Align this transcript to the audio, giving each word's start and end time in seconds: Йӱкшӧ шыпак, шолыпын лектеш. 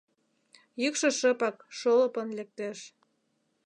Йӱкшӧ 0.81 1.09
шыпак, 1.19 1.57
шолыпын 1.77 2.29
лектеш. 2.37 2.79